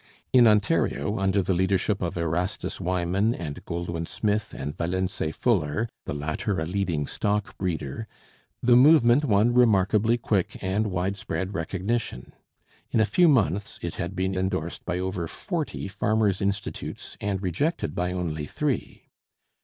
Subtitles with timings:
[0.33, 6.13] In Ontario, under the leadership of Erastus Wiman and Goldwin Smith and Valencay Fuller, the
[6.15, 8.07] latter a leading stock breeder,
[8.63, 12.33] the movement won remarkably quick and widespread recognition:
[12.89, 17.93] in a few months it had been endorsed by over forty Farmers' Institutes and rejected
[17.93, 19.03] by only three.